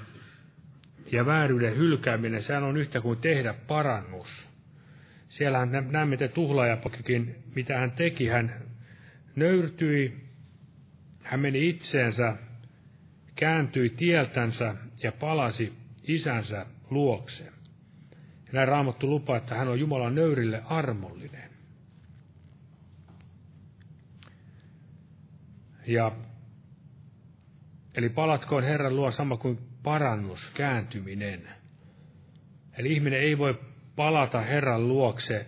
[1.11, 4.47] ja vääryyden hylkääminen, sehän on yhtä kuin tehdä parannus.
[5.29, 8.27] Siellähän näemme te tuhlaajapokikin, mitä hän teki.
[8.27, 8.53] Hän
[9.35, 10.24] nöyrtyi,
[11.25, 12.37] hän meni itseensä,
[13.35, 15.73] kääntyi tieltänsä ja palasi
[16.03, 17.51] isänsä luokse.
[18.51, 21.49] Näin Raamattu lupaa, että hän on Jumalan nöyrille armollinen.
[25.87, 26.11] Ja,
[27.95, 31.49] eli palatkoon Herran luo sama kuin parannus, kääntyminen.
[32.77, 33.59] Eli ihminen ei voi
[33.95, 35.47] palata Herran luokse,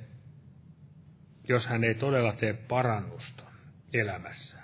[1.48, 3.44] jos hän ei todella tee parannusta
[3.94, 4.57] elämässään.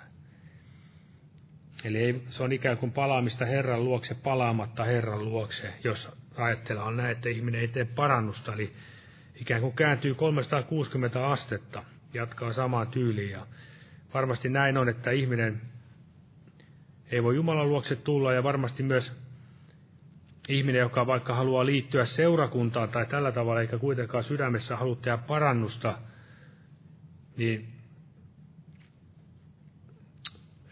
[1.84, 7.12] Eli ei, se on ikään kuin palaamista Herran luokse palaamatta Herran luokse, jos ajatellaan näin,
[7.12, 8.52] että ihminen ei tee parannusta.
[8.54, 8.72] Eli
[9.40, 13.30] ikään kuin kääntyy 360 astetta, jatkaa samaan tyyliin.
[13.30, 13.46] Ja
[14.14, 15.60] varmasti näin on, että ihminen
[17.10, 19.12] ei voi Jumalan luokse tulla ja varmasti myös
[20.48, 25.98] ihminen, joka vaikka haluaa liittyä seurakuntaan tai tällä tavalla, eikä kuitenkaan sydämessä halua tehdä parannusta,
[27.36, 27.73] niin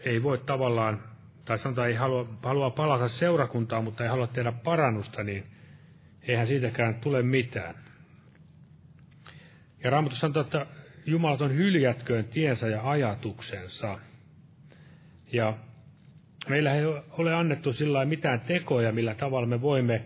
[0.05, 1.03] ei voi tavallaan,
[1.45, 5.43] tai sanotaan ei halua, halua palata seurakuntaan, mutta ei halua tehdä parannusta, niin
[6.27, 7.75] eihän siitäkään tule mitään.
[9.83, 10.65] Ja Raamattu sanoo, että
[11.05, 13.99] Jumalaton hyljätköön tiensä ja ajatuksensa.
[15.33, 15.57] Ja
[16.49, 20.03] meillä ei ole annettu sillä mitään tekoja, millä tavalla me voimme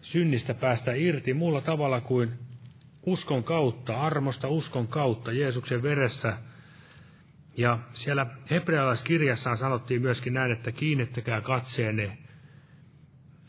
[0.00, 2.32] synnistä päästä irti muulla tavalla kuin
[3.06, 6.36] uskon kautta, armosta uskon kautta, Jeesuksen veressä.
[7.56, 12.18] Ja siellä hebrealaiskirjassaan sanottiin myöskin näin, että kiinnittäkää katseenne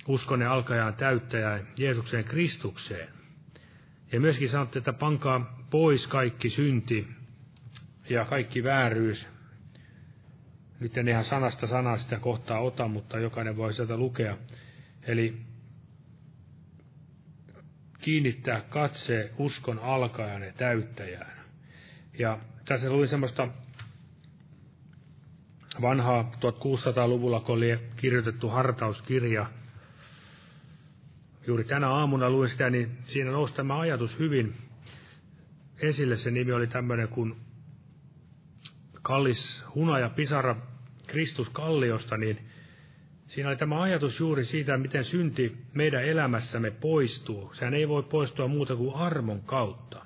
[0.07, 3.09] uskonne alkajaan täyttäjään Jeesukseen Kristukseen.
[4.11, 7.07] Ja myöskin sanottiin, että pankaa pois kaikki synti
[8.09, 9.27] ja kaikki vääryys.
[10.79, 14.37] Nyt en ihan sanasta sanaa sitä kohtaa ota, mutta jokainen voi sieltä lukea.
[15.03, 15.37] Eli
[17.99, 21.37] kiinnittää katse uskon alkajan ja täyttäjään.
[22.19, 23.47] Ja tässä luin semmoista
[25.81, 29.45] vanhaa 1600-luvulla, kun oli kirjoitettu hartauskirja.
[31.47, 34.55] Juuri tänä aamuna luin sitä, niin siinä nousi tämä ajatus hyvin
[35.79, 36.17] esille.
[36.17, 37.35] Se nimi oli tämmöinen kuin
[39.01, 40.55] Kallis Hunaja Pisara
[41.07, 42.39] Kristus Kalliosta, niin
[43.25, 47.53] siinä oli tämä ajatus juuri siitä, miten synti meidän elämässämme poistuu.
[47.53, 50.05] Sehän ei voi poistua muuta kuin armon kautta.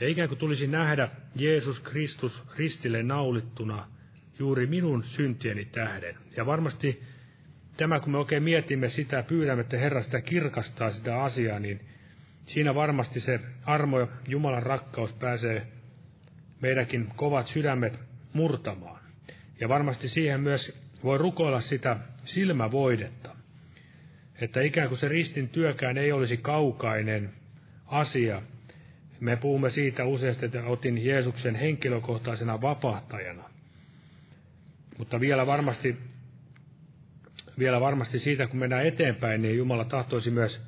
[0.00, 3.86] Ja ikään kuin tulisi nähdä Jeesus Kristus ristille naulittuna
[4.38, 6.16] juuri minun syntieni tähden.
[6.36, 7.02] Ja varmasti
[7.76, 11.80] tämä, kun me oikein mietimme sitä, pyydämme, että Herra sitä kirkastaa sitä asiaa, niin
[12.46, 15.66] siinä varmasti se armo ja Jumalan rakkaus pääsee
[16.60, 18.00] meidänkin kovat sydämet
[18.32, 19.00] murtamaan.
[19.60, 23.36] Ja varmasti siihen myös voi rukoilla sitä silmävoidetta.
[24.40, 27.30] Että ikään kuin se ristin työkään ei olisi kaukainen
[27.86, 28.42] asia.
[29.20, 33.55] Me puhumme siitä useasti, että otin Jeesuksen henkilökohtaisena vapahtajana.
[34.98, 35.96] Mutta vielä varmasti,
[37.58, 40.62] vielä varmasti siitä, kun mennään eteenpäin, niin Jumala tahtoisi myös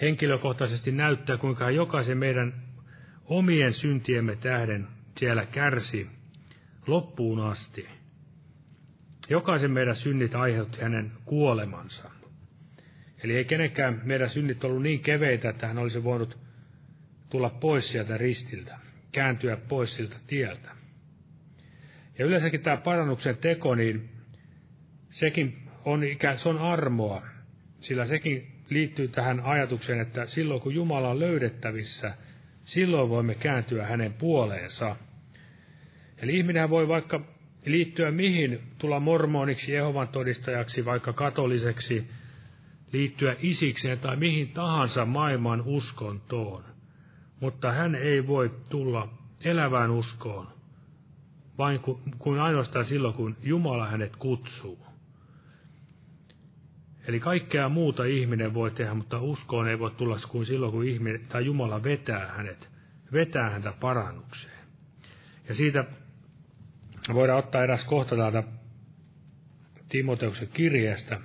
[0.00, 2.62] henkilökohtaisesti näyttää, kuinka jokaisen meidän
[3.24, 6.06] omien syntiemme tähden siellä kärsi
[6.86, 7.88] loppuun asti.
[9.28, 12.10] Jokaisen meidän synnit aiheutti hänen kuolemansa.
[13.22, 16.38] Eli ei kenenkään meidän synnit ollut niin keveitä, että hän olisi voinut
[17.30, 18.78] tulla pois sieltä ristiltä,
[19.12, 20.70] kääntyä pois siltä tieltä.
[22.18, 24.08] Ja yleensäkin tämä parannuksen teko, niin
[25.10, 27.22] sekin on, ikään, se on armoa,
[27.80, 32.14] sillä sekin liittyy tähän ajatukseen, että silloin kun Jumala on löydettävissä,
[32.64, 34.96] silloin voimme kääntyä hänen puoleensa.
[36.18, 37.20] Eli ihminen voi vaikka
[37.66, 42.08] liittyä mihin, tulla mormoniksi, Jehovan todistajaksi, vaikka katoliseksi,
[42.92, 46.64] liittyä isikseen tai mihin tahansa maailman uskontoon.
[47.40, 49.08] Mutta hän ei voi tulla
[49.40, 50.46] elävään uskoon,
[51.58, 51.80] vain
[52.18, 54.86] kuin ainoastaan silloin, kun Jumala hänet kutsuu.
[57.06, 61.26] Eli kaikkea muuta ihminen voi tehdä, mutta uskoon ei voi tulla kuin silloin, kun ihminen,
[61.28, 62.68] tai Jumala vetää hänet,
[63.12, 64.64] vetää häntä parannukseen.
[65.48, 65.84] Ja siitä
[67.12, 68.42] voidaan ottaa eräs kohta täältä
[69.88, 71.20] Timoteuksen kirjeestä.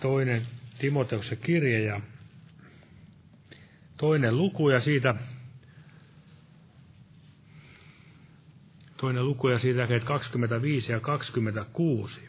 [0.00, 0.42] Toinen
[0.78, 2.00] Timoteuksen kirje ja
[3.96, 5.14] toinen luku ja siitä
[8.96, 12.20] toinen luku ja siitä 25 ja 26.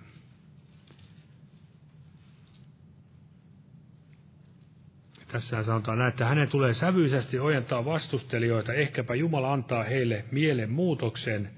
[5.28, 11.50] Tässä sanotaan näin, että hänen tulee sävyisesti ojentaa vastustelijoita, ehkäpä Jumala antaa heille mielen muutoksen,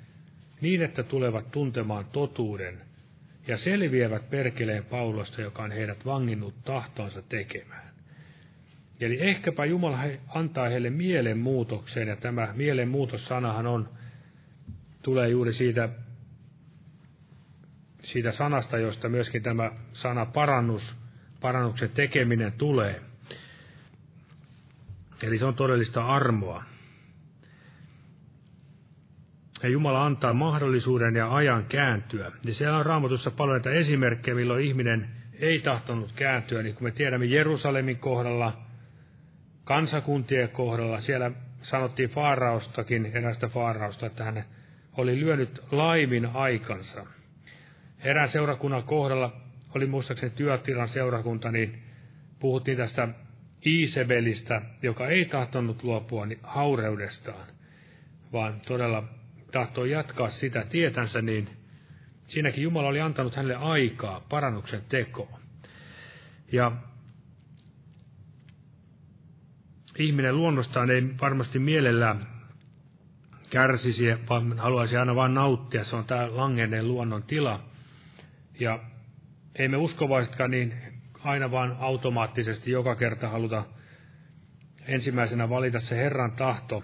[0.62, 2.82] niin että tulevat tuntemaan totuuden,
[3.47, 7.88] ja selviävät perkeleen Paulosta, joka on heidät vanginnut tahtoansa tekemään.
[9.00, 13.89] Eli ehkäpä Jumala antaa heille mielenmuutoksen, ja tämä mielenmuutossanahan on,
[15.02, 15.89] tulee juuri siitä,
[18.02, 20.97] siitä sanasta, josta myöskin tämä sana parannus,
[21.41, 23.02] parannuksen tekeminen tulee.
[25.24, 26.64] Eli se on todellista armoa.
[29.64, 32.32] Ja Jumala antaa mahdollisuuden ja ajan kääntyä.
[32.45, 36.64] Ja siellä on raamatussa paljon näitä esimerkkejä, milloin ihminen ei tahtonut kääntyä.
[36.64, 38.68] Niin kuin me tiedämme Jerusalemin kohdalla,
[39.70, 44.45] kansakuntien kohdalla, siellä sanottiin Faaraustakin, erästä Faarausta, että hän
[44.97, 47.05] oli lyönyt laimin aikansa.
[48.03, 49.41] Erään seurakunnan kohdalla
[49.76, 51.84] oli muistaakseni työtilan seurakunta, niin
[52.39, 53.07] puhuttiin tästä
[53.65, 57.47] Iisebelistä, joka ei tahtonut luopua haureudestaan,
[58.34, 59.03] vaan todella
[59.51, 61.49] tahtoi jatkaa sitä tietänsä, niin
[62.28, 65.39] siinäkin Jumala oli antanut hänelle aikaa parannuksen tekoon.
[66.51, 66.72] Ja
[70.00, 72.28] ihminen luonnostaan ei varmasti mielellään
[73.50, 75.84] kärsisi, vaan haluaisi aina vain nauttia.
[75.84, 77.64] Se on tämä langenneen luonnon tila.
[78.60, 78.80] Ja
[79.56, 80.74] ei me uskovaisetkaan niin
[81.24, 83.66] aina vaan automaattisesti joka kerta haluta
[84.88, 86.84] ensimmäisenä valita se Herran tahto,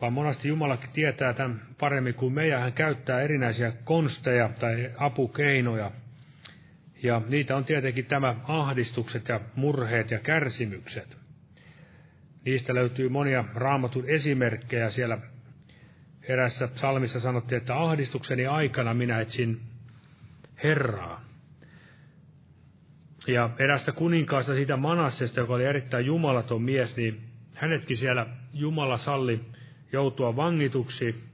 [0.00, 5.90] vaan monasti Jumalakin tietää tämän paremmin kuin me, ja hän käyttää erinäisiä konsteja tai apukeinoja.
[7.02, 11.16] Ja niitä on tietenkin tämä ahdistukset ja murheet ja kärsimykset.
[12.44, 14.90] Niistä löytyy monia raamatun esimerkkejä.
[14.90, 15.18] Siellä
[16.22, 19.60] erässä salmissa sanottiin, että ahdistukseni aikana minä etsin
[20.62, 21.24] Herraa.
[23.26, 27.20] Ja erästä kuninkaasta siitä Manassesta, joka oli erittäin jumalaton mies, niin
[27.54, 29.40] hänetkin siellä Jumala salli
[29.92, 31.24] joutua vangituksi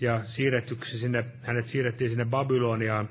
[0.00, 3.08] ja siirrettyksi sinne, hänet siirrettiin sinne Babyloniaan,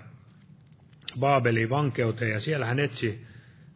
[1.20, 3.26] Baabeliin vankeuteen ja siellä hän etsi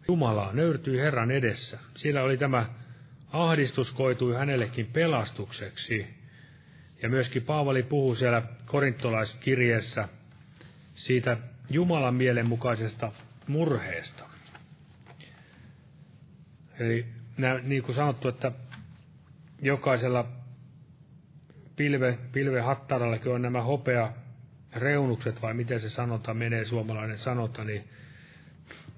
[0.08, 1.80] Jumalaa, nöyrtyi Herran edessä.
[1.96, 2.66] Siellä oli tämä
[3.32, 6.08] ahdistus koitui hänellekin pelastukseksi.
[7.02, 10.10] Ja myöskin Paavali puhuu siellä korintolaiskirjeessä
[10.96, 11.38] siitä
[11.70, 13.12] Jumalan mielenmukaisesta
[13.48, 14.30] murheesta.
[16.80, 17.06] Eli
[17.64, 18.52] niin kuin sanottu, että
[19.62, 20.28] jokaisella
[21.76, 24.14] pilve, pilvehattarallakin on nämä hopea
[24.76, 27.90] reunukset, vai miten se sanota menee, suomalainen sanota, niin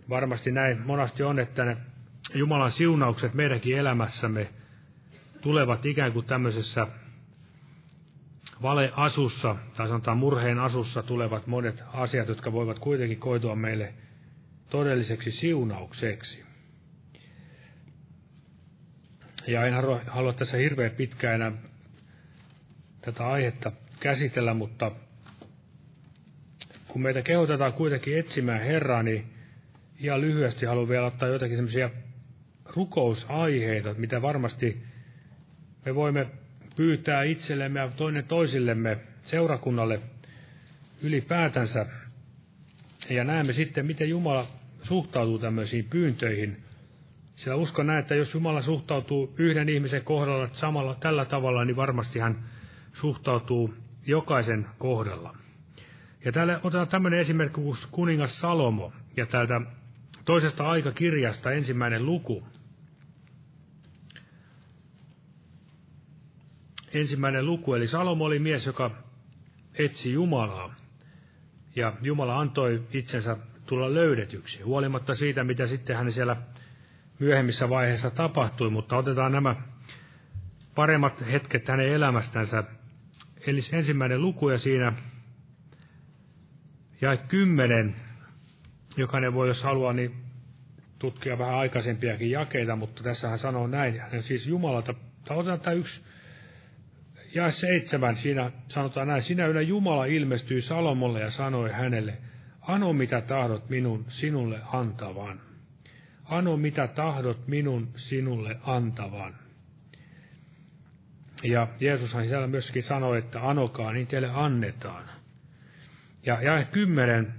[0.09, 1.77] varmasti näin monasti on, että ne
[2.33, 4.49] Jumalan siunaukset meidänkin elämässämme
[5.41, 6.87] tulevat ikään kuin tämmöisessä
[8.61, 13.93] valeasussa, tai sanotaan murheen asussa tulevat monet asiat, jotka voivat kuitenkin koitua meille
[14.69, 16.47] todelliseksi siunaukseksi.
[19.47, 19.73] Ja en
[20.07, 21.51] halua, tässä hirveän pitkään enää
[23.01, 24.91] tätä aihetta käsitellä, mutta
[26.97, 29.25] kun meitä kehotetaan kuitenkin etsimään Herraa, niin
[29.99, 31.89] ihan lyhyesti haluan vielä ottaa jotakin semmoisia
[32.65, 34.83] rukousaiheita, mitä varmasti
[35.85, 36.27] me voimme
[36.75, 39.99] pyytää itsellemme ja toinen toisillemme seurakunnalle
[41.01, 41.85] ylipäätänsä.
[43.09, 44.47] Ja näemme sitten, miten Jumala
[44.83, 46.57] suhtautuu tämmöisiin pyyntöihin.
[47.35, 52.19] Sillä uskon näin, että jos Jumala suhtautuu yhden ihmisen kohdalla samalla tällä tavalla, niin varmasti
[52.19, 52.35] hän
[52.93, 53.73] suhtautuu
[54.05, 55.46] jokaisen kohdalla.
[56.25, 59.61] Ja täällä otetaan tämmöinen esimerkki kuin kuningas Salomo, ja täältä
[60.25, 62.43] toisesta aikakirjasta ensimmäinen luku.
[66.93, 68.91] Ensimmäinen luku, eli Salomo oli mies, joka
[69.73, 70.75] etsi Jumalaa.
[71.75, 76.35] Ja Jumala antoi itsensä tulla löydetyksi, huolimatta siitä, mitä sitten hän siellä
[77.19, 79.55] myöhemmissä vaiheissa tapahtui, mutta otetaan nämä
[80.75, 82.63] paremmat hetket hänen elämästänsä.
[83.47, 84.93] Eli ensimmäinen luku ja siinä
[87.01, 87.95] ja kymmenen,
[88.97, 90.15] jokainen voi, jos haluaa, niin
[90.99, 94.93] tutkia vähän aikaisempiakin jakeita, mutta tässä hän sanoo näin, hän siis Jumalalta,
[95.25, 96.01] tai otetaan tämä yksi,
[97.33, 102.17] ja seitsemän, siinä sanotaan näin, sinä yllä Jumala ilmestyi Salomolle ja sanoi hänelle,
[102.61, 105.41] ano mitä tahdot minun sinulle antavan.
[106.23, 109.35] Ano mitä tahdot minun sinulle antavan.
[111.43, 115.16] Ja Jeesushan siellä myöskin sanoi, että anokaa, niin teille annetaan.
[116.27, 117.33] Ja jae kymmenen,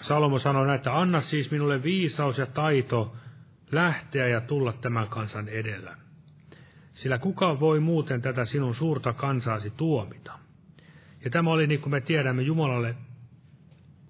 [0.00, 3.16] Salomo sanoi näin, että anna siis minulle viisaus ja taito
[3.70, 5.96] lähteä ja tulla tämän kansan edellä.
[6.90, 10.38] Sillä kuka voi muuten tätä sinun suurta kansaasi tuomita?
[11.24, 12.94] Ja tämä oli, niin kuin me tiedämme, Jumalalle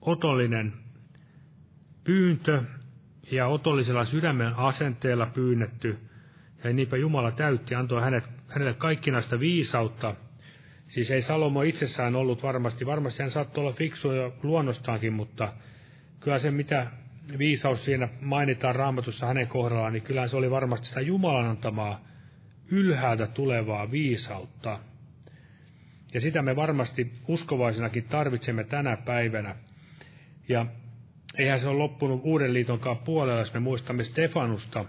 [0.00, 0.72] otollinen
[2.04, 2.62] pyyntö
[3.30, 5.98] ja otollisella sydämen asenteella pyynnetty.
[6.64, 10.14] Ja niinpä Jumala täytti, antoi hänet, hänelle kaikkinaista viisautta.
[10.92, 15.52] Siis ei Salomo itsessään ollut varmasti, varmasti hän saattoi olla fiksu jo luonnostaankin, mutta
[16.20, 16.86] kyllä se mitä
[17.38, 22.04] viisaus siinä mainitaan raamatussa hänen kohdallaan, niin kyllä se oli varmasti sitä Jumalan antamaa
[22.70, 24.78] ylhäältä tulevaa viisautta.
[26.14, 29.56] Ja sitä me varmasti uskovaisinakin tarvitsemme tänä päivänä.
[30.48, 30.66] Ja
[31.38, 34.84] eihän se ole loppunut uuden liitonkaan puolella, jos me muistamme Stefanusta,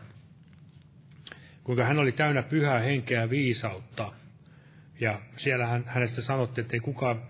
[1.64, 4.23] kuinka hän oli täynnä pyhää henkeä viisautta.
[5.04, 7.22] Ja siellä hän, hänestä sanottiin, että ei kukaan,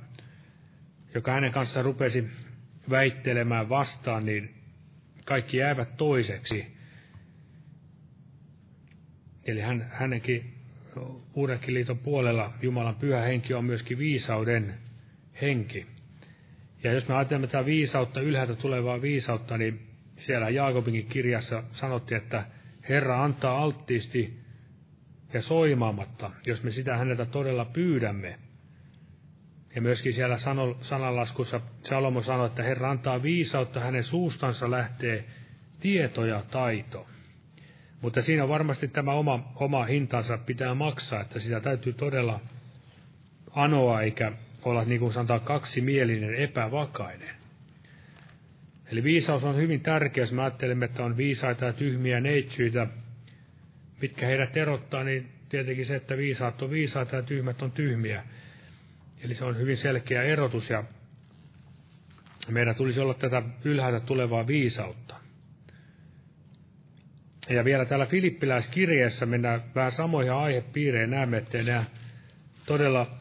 [1.13, 2.27] joka hänen kanssaan rupesi
[2.89, 4.53] väittelemään vastaan, niin
[5.25, 6.77] kaikki jäävät toiseksi.
[9.45, 10.53] Eli hän, hänenkin
[11.33, 14.73] uudenkin liiton puolella Jumalan pyhä henki on myöskin viisauden
[15.41, 15.85] henki.
[16.83, 22.45] Ja jos me ajattelemme tätä viisautta, ylhäältä tulevaa viisautta, niin siellä Jaakobinkin kirjassa sanottiin, että
[22.89, 24.42] Herra antaa alttiisti
[25.33, 28.39] ja soimaamatta, jos me sitä häneltä todella pyydämme.
[29.75, 30.37] Ja myöskin siellä
[30.81, 35.25] sananlaskussa Salomo sanoi, että Herra antaa viisautta, hänen suustansa lähtee
[35.79, 37.07] tieto ja taito.
[38.01, 42.39] Mutta siinä varmasti tämä oma, oma hintansa pitää maksaa, että sitä täytyy todella
[43.51, 44.31] anoa, eikä
[44.65, 47.35] olla niin kuin sanotaan kaksimielinen, epävakainen.
[48.91, 52.87] Eli viisaus on hyvin tärkeä, jos me ajattelemme, että on viisaita ja tyhmiä neitsyitä,
[54.01, 58.23] mitkä heidät erottaa, niin tietenkin se, että viisaat on viisaita ja tyhmät on tyhmiä.
[59.23, 60.83] Eli se on hyvin selkeä erotus ja
[62.49, 65.15] meidän tulisi olla tätä ylhäältä tulevaa viisautta.
[67.49, 71.85] Ja vielä täällä Filippiläiskirjeessä mennään vähän samoihin aihepiirejä, näemme, että nämä
[72.65, 73.17] todella,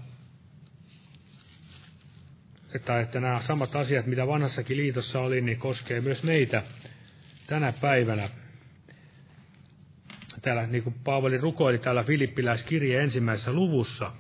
[2.75, 6.63] että, että nämä samat asiat, mitä vanhassakin liitossa oli, niin koskee myös meitä
[7.47, 8.29] tänä päivänä.
[10.43, 14.13] Täällä, niin kuin Paavali rukoili täällä Filippiläiskirje ensimmäisessä luvussa,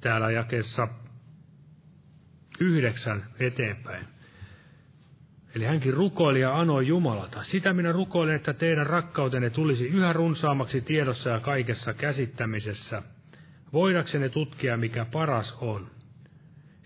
[0.00, 0.88] täällä jakeessa
[2.60, 4.06] yhdeksän eteenpäin.
[5.54, 7.42] Eli hänkin rukoili ja anoi Jumalata.
[7.42, 13.02] Sitä minä rukoilen, että teidän rakkautenne tulisi yhä runsaammaksi tiedossa ja kaikessa käsittämisessä,
[13.72, 15.90] voidaksenne tutkia, mikä paras on.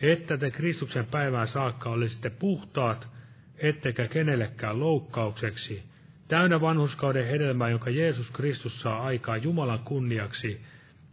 [0.03, 3.09] Että te Kristuksen päivään saakka olisitte puhtaat,
[3.57, 5.88] ettekä kenellekään loukkaukseksi,
[6.29, 10.61] täynnä vanhuskauden hedelmää, jonka Jeesus Kristus saa aikaa Jumalan kunniaksi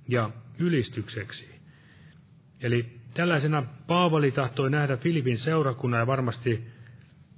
[0.08, 1.56] ja ylistykseksi.
[2.62, 6.68] Eli tällaisena Paavali tahtoi nähdä Filipin seurakunnan ja varmasti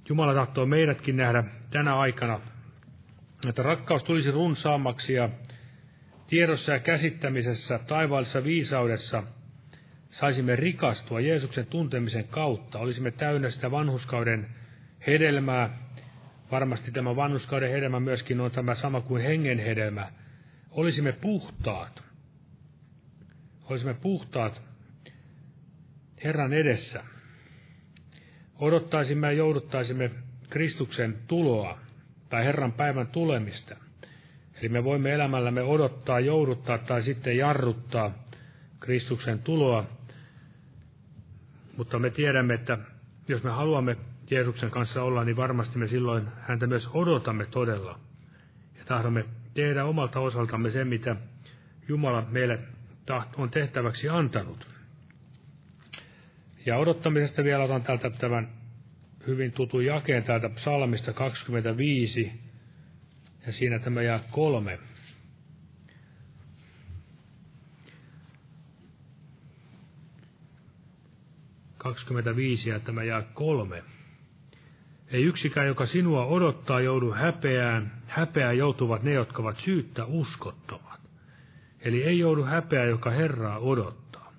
[0.08, 2.40] Jumala tahtoo meidätkin nähdä tänä aikana,
[3.48, 5.28] että rakkaus tulisi runsaammaksi ja
[6.26, 9.22] tiedossa ja käsittämisessä, taivaallisessa viisaudessa
[10.10, 12.78] saisimme rikastua Jeesuksen tuntemisen kautta.
[12.78, 14.48] Olisimme täynnä sitä vanhuskauden
[15.06, 15.87] hedelmää.
[16.50, 20.12] Varmasti tämä vanhuskauden hedelmä myöskin on tämä sama kuin hengen hedelmä.
[20.70, 22.04] Olisimme puhtaat.
[23.64, 24.62] Olisimme puhtaat
[26.24, 27.04] Herran edessä
[28.58, 30.10] odottaisimme ja jouduttaisimme
[30.50, 31.78] Kristuksen tuloa
[32.28, 33.76] tai Herran päivän tulemista.
[34.60, 38.24] Eli me voimme elämällämme odottaa, jouduttaa tai sitten jarruttaa
[38.80, 39.86] Kristuksen tuloa,
[41.76, 42.78] mutta me tiedämme, että
[43.28, 43.96] jos me haluamme
[44.30, 48.00] Jeesuksen kanssa olla, niin varmasti me silloin häntä myös odotamme todella.
[48.78, 49.24] Ja tahdomme
[49.54, 51.16] tehdä omalta osaltamme sen, mitä
[51.88, 52.58] Jumala meille
[53.36, 54.66] on tehtäväksi antanut.
[56.66, 58.48] Ja odottamisesta vielä otan täältä tämän
[59.26, 62.32] hyvin tutun jakeen täältä psalmista 25,
[63.46, 64.78] ja siinä tämä jää kolme.
[71.78, 73.82] Kaksikymmentäviisi ja tämä jää kolme.
[75.12, 77.92] Ei yksikään, joka sinua odottaa, joudu häpeään.
[78.06, 81.00] Häpeää joutuvat ne, jotka ovat syyttä uskottomat.
[81.80, 84.32] Eli ei joudu häpeää, joka Herraa odottaa.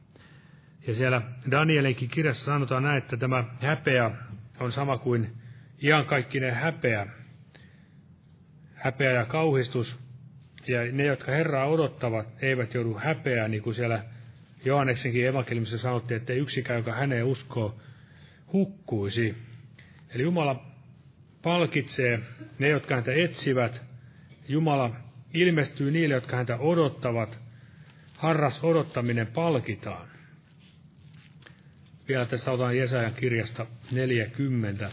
[0.88, 4.12] Ja siellä Danielinkin kirjassa sanotaan näin, että tämä häpeä
[4.60, 5.34] on sama kuin
[5.84, 7.08] iankaikkinen häpeä.
[8.74, 10.00] Häpeä ja kauhistus.
[10.68, 14.04] Ja ne, jotka Herraa odottavat, eivät joudu häpeään, niin kuin siellä
[14.66, 17.80] Johanneksenkin evankeliumissa sanottiin, että yksikään, joka häneen uskoo,
[18.54, 19.49] hukkuisi.
[20.10, 20.66] Eli Jumala
[21.42, 22.20] palkitsee
[22.60, 23.82] ne, jotka häntä etsivät.
[24.48, 24.96] Jumala
[25.34, 27.40] ilmestyy niille, jotka häntä odottavat.
[28.18, 30.08] Harras odottaminen palkitaan.
[32.08, 34.92] Vielä tässä otan Jesajan kirjasta 40.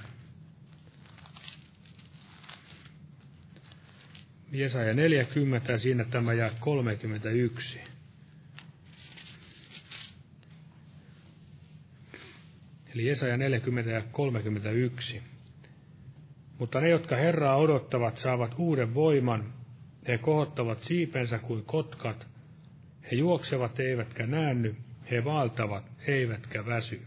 [4.53, 7.81] Jesaja 40 ja siinä tämä jää 31.
[12.97, 15.23] Eli Jesaja 40 ja 31.
[16.59, 19.53] Mutta ne, jotka Herraa odottavat, saavat uuden voiman.
[20.09, 22.29] He kohottavat siipensä kuin kotkat.
[23.11, 24.77] He juoksevat eivätkä näänny,
[25.11, 27.03] he valtavat, eivätkä väsy.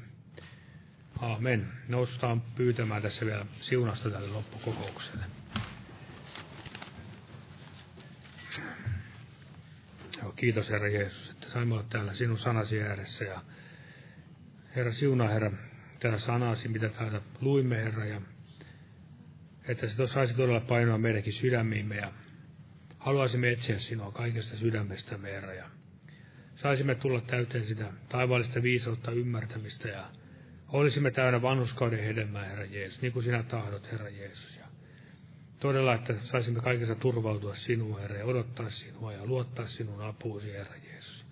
[1.20, 1.68] Amen.
[1.88, 5.26] Noustaan pyytämään tässä vielä siunasta tälle loppukokoukselle.
[10.22, 13.26] Joo, kiitos Herra Jeesus, että saimme olla täällä sinun sanasi ääressä.
[13.26, 13.42] Ja
[14.76, 15.52] Herra siunaa, Herra,
[16.00, 18.22] tätä sanasi, mitä täällä luimme, Herra, ja
[19.68, 22.12] että se saisi todella painoa meidänkin sydämiimme ja
[22.98, 25.70] haluaisimme etsiä sinua kaikesta sydämestä, Herra, ja
[26.56, 30.10] saisimme tulla täyteen sitä taivaallista viisautta, ymmärtämistä ja
[30.68, 34.58] olisimme täynnä vanhuskauden hedelmää, Herra Jeesus, niin kuin sinä tahdot, Herra Jeesus.
[34.58, 34.66] Ja
[35.60, 40.76] todella, että saisimme kaikessa turvautua sinua, Herra, ja odottaa sinua ja luottaa sinun apuusi, Herra
[40.76, 41.26] Jeesus.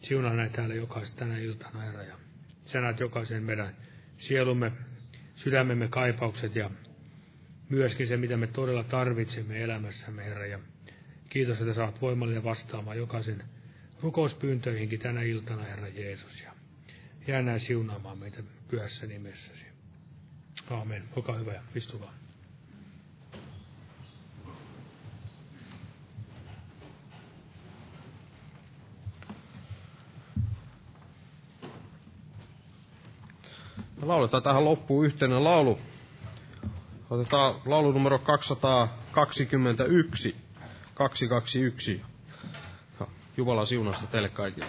[0.00, 2.16] Siunaa näin täällä jokaisen tänä iltana, Herra, ja
[2.64, 3.76] sä näet jokaisen meidän
[4.18, 4.72] sielumme,
[5.34, 6.70] sydämemme kaipaukset ja
[7.68, 10.46] myöskin se, mitä me todella tarvitsemme elämässämme, Herra.
[10.46, 10.58] Ja
[11.28, 13.42] Kiitos, että saat voimallinen vastaamaan jokaisen
[14.02, 16.40] rukouspyyntöihinkin tänä iltana, Herra Jeesus.
[16.40, 16.52] Ja
[17.26, 19.64] jää näin siunaamaan meitä pyhässä nimessäsi.
[20.70, 21.08] Aamen.
[21.16, 22.14] Olkaa hyvä ja istukaa.
[34.08, 35.78] Lauletaan tähän loppuun yhteinen laulu.
[37.10, 40.36] Otetaan laulu numero 221.
[40.94, 42.02] 221.
[43.36, 44.66] Jumala siunasta teille kaikille.